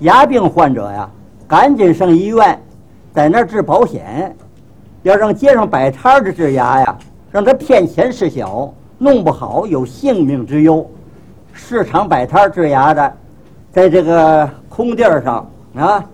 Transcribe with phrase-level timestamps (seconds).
[0.00, 1.08] 牙病患者呀，
[1.46, 2.58] 赶紧上医院，
[3.12, 4.34] 在那儿治保险。
[5.02, 6.96] 要让街上摆摊的治牙呀，
[7.30, 10.88] 让他骗钱事小，弄不好有性命之忧。
[11.52, 13.12] 市场摆摊治牙的，
[13.72, 16.04] 在这个空地儿上啊，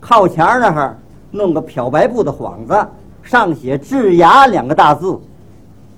[0.00, 0.96] 靠墙那儿
[1.30, 2.86] 弄个漂白布的幌子，
[3.22, 5.18] 上写“治牙”两个大字。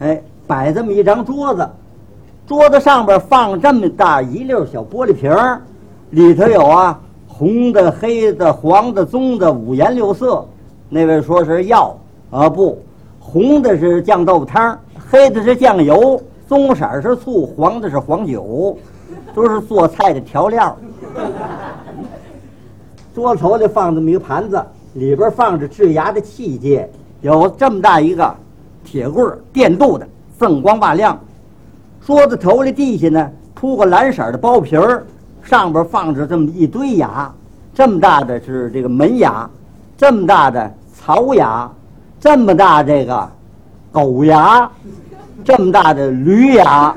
[0.01, 1.69] 哎，摆这么一张桌子，
[2.47, 5.61] 桌子上边放这么大一溜小玻璃瓶儿，
[6.11, 6.99] 里头有啊
[7.39, 10.45] 红的、黑的、黄的、棕的，五颜六色。
[10.89, 11.97] 那位说是药。
[12.31, 12.77] 啊不，
[13.21, 14.77] 红的是酱豆腐汤，
[15.09, 18.77] 黑的是酱油，棕色是醋，黄的是黄酒，
[19.33, 20.77] 都是做菜的调料。
[23.15, 24.61] 桌头里放这么一个盘子，
[24.95, 26.87] 里边放着治牙的器械，
[27.21, 28.35] 有这么大一个
[28.85, 30.07] 铁棍儿，电镀的，
[30.39, 31.19] 锃光瓦亮。
[32.05, 35.07] 桌子头里地下呢铺个蓝色的包皮儿，
[35.49, 37.33] 上边放着这么一堆牙，
[37.75, 39.49] 这么大的是这个门牙，
[39.97, 41.71] 这么大的槽牙。
[42.21, 43.31] 这么大这个
[43.93, 44.69] 狗牙，
[45.45, 46.93] 这么大的驴牙，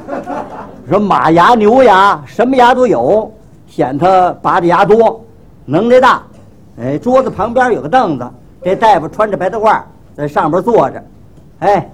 [0.89, 3.31] 说马牙、牛牙，什么牙都有，
[3.67, 5.23] 显他拔的牙多，
[5.63, 6.23] 能耐大。
[6.79, 8.27] 哎，桌子旁边有个凳子，
[8.63, 9.79] 这大夫穿着白大褂
[10.15, 11.03] 在上边坐着，
[11.59, 11.87] 哎，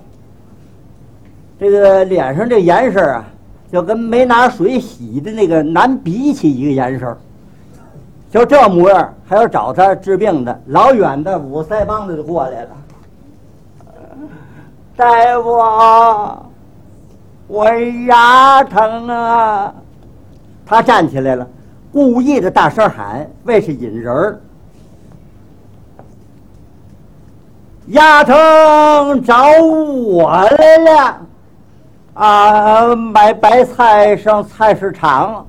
[1.60, 3.26] 这个脸上这颜色啊，
[3.72, 7.18] 就跟没拿水洗的那个男鼻涕一个颜色，
[8.30, 12.70] 就这模样，还要找他治病的，老远的五腮帮子就过来了。
[14.96, 15.06] 大
[15.42, 15.58] 夫，
[17.48, 17.70] 我
[18.08, 19.74] 牙疼啊！
[20.66, 21.48] 他站起来了，
[21.92, 24.40] 故意的大声喊，为是引人儿。
[27.88, 31.22] 牙疼找我来了，
[32.18, 35.46] 啊，买白菜上菜市场，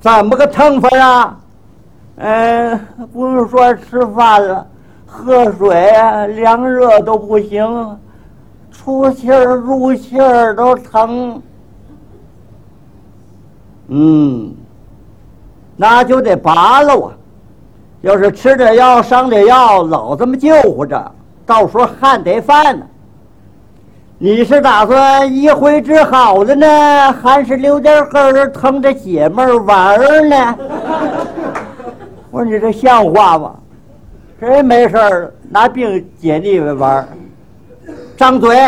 [0.00, 1.38] 怎么个疼法啊？
[2.16, 2.80] 嗯，
[3.12, 4.66] 不用说吃饭了。
[5.06, 5.92] 喝水，
[6.34, 7.98] 凉热都不行，
[8.70, 11.42] 出气儿入气儿都疼。
[13.88, 14.54] 嗯，
[15.76, 17.12] 那就得拔了啊！
[18.00, 21.12] 要是吃点药、上点药，老这么救活着，
[21.44, 22.86] 到时候还得犯呢。
[24.20, 26.66] 你是打算一回治好了呢，
[27.22, 30.58] 还是留点根儿疼着解闷玩儿呢？
[32.32, 33.54] 我说你这像话吗？
[34.40, 37.08] 谁没事儿拿病解腻歪玩儿？
[38.16, 38.58] 张嘴，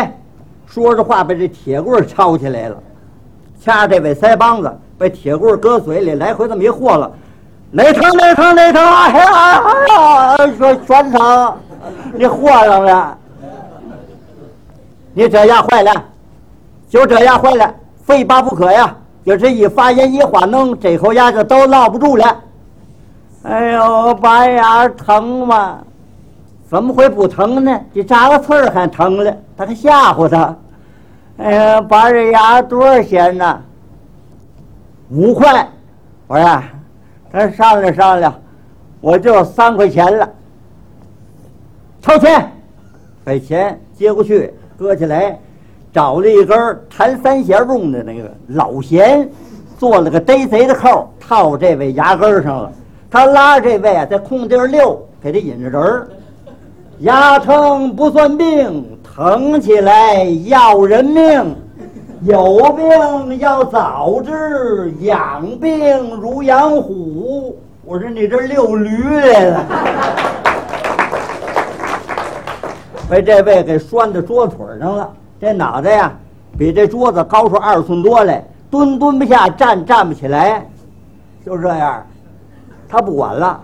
[0.65, 2.77] 说着话，被这铁棍抄起来了，
[3.61, 7.11] 掐这位腮帮子，把铁棍搁嘴里来回这么一和了，
[7.71, 8.81] 哪疼哪疼哪疼！
[8.81, 11.53] 哎呀哎呀，说全疼，
[12.13, 13.17] 你和上了，
[15.13, 16.03] 你这牙坏了，
[16.89, 17.73] 就这牙坏了，
[18.03, 18.95] 非拔不可呀！
[19.23, 22.41] 就是一发炎一化脓，这口牙就都落不住了。
[23.43, 25.79] 哎呦，拔牙疼吗？
[26.67, 27.79] 怎么会不疼呢？
[27.93, 30.55] 你扎个刺儿还疼了，他还吓唬他。
[31.37, 33.61] 哎呀，拔这牙多少钱呢？
[35.09, 35.67] 五块。
[36.27, 36.63] 我说，
[37.31, 38.33] 咱商量商量，
[39.01, 40.29] 我就三块钱了。
[42.01, 42.51] 掏钱，
[43.23, 45.37] 把钱接过去，搁起来，
[45.93, 46.57] 找了一根
[46.89, 49.29] 弹三弦用的那个老弦，
[49.77, 52.71] 做了个逮贼的扣，套这位牙根上了。
[53.07, 56.07] 他拉着这位啊，在空地儿溜，给他引着人儿。
[57.01, 61.55] 牙疼不算病，疼起来要人命。
[62.23, 67.55] 有病要早治，养病如养虎。
[67.85, 69.65] 我说你这遛驴来了，
[73.11, 75.11] 被这位给拴在桌腿上了。
[75.37, 76.13] 这脑袋呀，
[76.57, 80.65] 比这桌子高出二寸多来，蹲蹲不下，站站不起来，
[81.45, 82.07] 就这样。
[82.87, 83.59] 他不管了，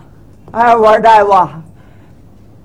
[0.51, 1.47] 哎，我说大夫，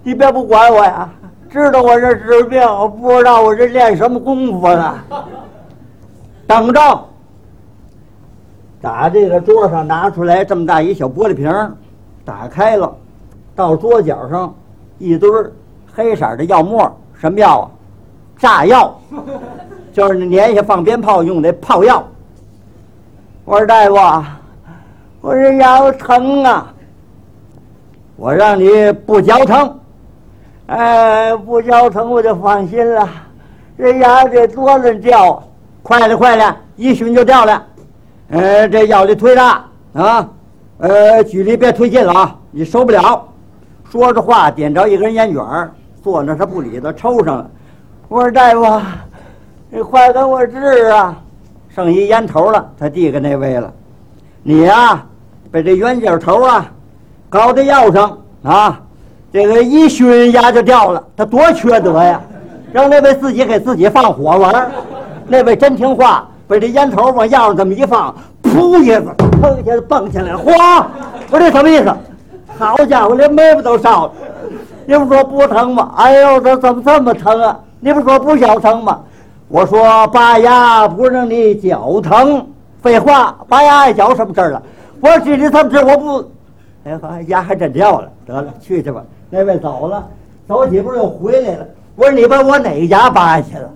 [0.02, 1.08] 你别不管我呀！
[1.48, 4.94] 知道我这治病，我不知道我这练什么功夫呢？
[6.48, 7.04] 等着，
[8.80, 11.48] 打这个桌上拿出来这么大一小玻璃瓶，
[12.24, 12.92] 打开了，
[13.54, 14.52] 到桌角上
[14.98, 15.52] 一堆儿
[15.94, 16.90] 黑色的药沫，
[17.20, 17.70] 什么药啊？
[18.38, 18.98] 炸药，
[19.92, 22.02] 就是那年下放鞭炮用的炮药。
[23.44, 23.94] 我说大夫。
[25.20, 26.74] 我这腰疼啊！
[28.16, 29.78] 我让你不脚疼，
[30.66, 33.08] 哎，不嚼疼我就放心了。
[33.78, 35.40] 这牙得多了掉，
[35.80, 37.66] 快了快了，一熏就掉了。
[38.30, 40.28] 呃，这药得推大啊，
[40.78, 43.24] 呃，距离别推近了啊，你受不了。
[43.88, 45.40] 说着话，点着一根烟卷
[46.02, 47.50] 坐那他不理他，抽上了。
[48.08, 48.80] 我说大夫，
[49.70, 51.16] 你快给我治啊！
[51.68, 53.72] 剩一烟头了，他递给那位了。
[54.42, 55.04] 你呀。
[55.50, 56.64] 把这圆角头啊
[57.28, 58.80] 搞在药上啊，
[59.30, 62.18] 这个一熏牙就掉了，他多缺德呀！
[62.72, 64.70] 让那位自己给自己放火玩儿，
[65.26, 70.88] 那位真听话，把这烟头往药上这么一放，噗一下子，砰一下子蹦起来，哗！
[71.30, 71.94] 我这什么意思？
[72.58, 74.12] 好家伙，连眉毛都烧了！
[74.86, 75.92] 你不说不疼吗？
[75.96, 77.58] 哎呦，这怎么这么疼啊？
[77.80, 79.00] 你不说不脚疼吗？
[79.48, 82.46] 我说拔牙不让你脚疼，
[82.80, 84.62] 废话，拔牙碍脚什么事儿了？
[85.00, 85.76] 我说这里怎么治？
[85.84, 86.30] 我不，
[86.84, 88.08] 哎好，牙还真掉了。
[88.26, 89.02] 得了，去去吧。
[89.30, 90.06] 那位走了，
[90.48, 91.66] 走几步又回来了。
[91.96, 93.68] 我说你把我哪个牙拔下去了？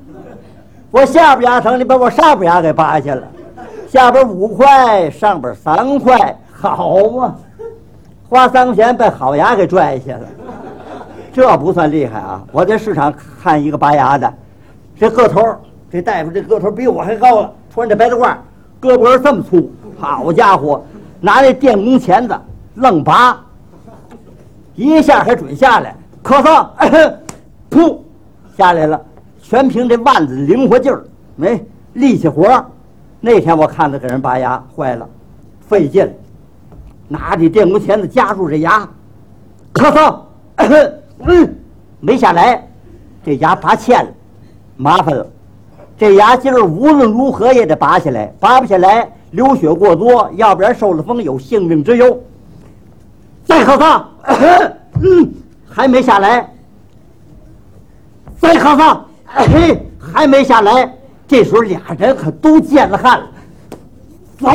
[0.91, 3.23] 我下边牙疼，你把我上边牙给拔下去了。
[3.89, 7.35] 下边五块，上边三块，好嘛？
[8.29, 10.21] 花三块钱把好牙给拽下去了，
[11.37, 12.43] 这不算厉害啊！
[12.51, 13.13] 我在市场
[13.43, 14.33] 看一个拔牙的，
[14.99, 15.43] 这个头，
[15.91, 18.35] 这大夫这个头比我还高了，穿着白大褂，
[18.81, 20.83] 胳膊这么粗，好家伙，
[21.21, 22.35] 拿那电工钳子
[22.77, 23.39] 愣拔，
[24.77, 25.95] 一下还准下来，
[26.25, 27.15] 咳嗽，
[27.69, 27.99] 噗，
[28.57, 28.99] 下来了，
[29.43, 31.05] 全凭这腕子灵活劲儿，
[31.37, 31.63] 没
[31.93, 32.65] 力气活儿。
[33.21, 35.07] 那天我看他给人拔牙，坏了，
[35.69, 36.11] 费劲，
[37.09, 38.89] 拿着电工钳子夹住这牙，
[39.75, 40.19] 咳嗽，
[41.21, 41.55] 嗯，
[42.01, 42.67] 没下来，
[43.25, 44.11] 这牙拔欠了，
[44.77, 45.27] 麻烦了，
[45.99, 52.21] 这牙今儿无论如何也得拔下来，拔不下来，流血过多，要不然受了风有性命之忧。
[53.45, 54.03] 再咳嗽，
[55.03, 55.33] 嗯，
[55.69, 56.53] 还没下来，
[58.39, 60.93] 再咳嗽，嘿，还没下来。
[61.29, 63.27] 这时候俩人可都见了汗了，
[64.39, 64.47] 走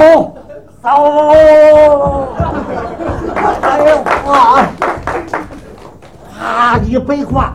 [0.82, 0.88] 走，
[3.62, 3.98] 哎呦
[4.32, 4.66] 哇！
[6.42, 7.54] 啪一背胯，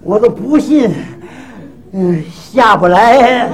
[0.00, 0.88] 我都不信，
[2.30, 3.48] 下不来。